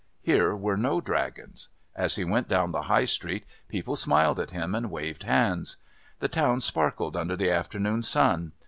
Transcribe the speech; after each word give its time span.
Here 0.23 0.55
were 0.55 0.77
no 0.77 0.99
dragons. 0.99 1.69
As 1.95 2.15
he 2.15 2.23
went 2.23 2.47
down 2.49 2.71
the 2.71 2.81
High 2.81 3.05
Street 3.05 3.45
people 3.67 3.95
smiled 3.95 4.39
at 4.39 4.49
him 4.49 4.73
and 4.73 4.89
waved 4.89 5.21
hands. 5.21 5.77
The 6.17 6.27
town 6.27 6.61
sparkled 6.61 7.15
under 7.15 7.35
the 7.35 7.51
afternoon 7.51 8.01
sun. 8.01 8.53